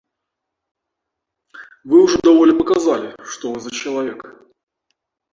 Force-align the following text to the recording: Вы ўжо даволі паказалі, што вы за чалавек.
Вы 1.91 1.97
ўжо 2.05 2.17
даволі 2.27 2.55
паказалі, 2.61 3.09
што 3.33 3.51
вы 3.53 3.59
за 3.67 3.71
чалавек. 3.83 4.19